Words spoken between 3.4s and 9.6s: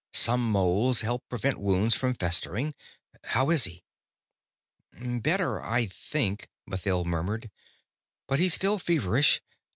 is he?" "Better, I think," Mathild murmured. "But he's still feverish.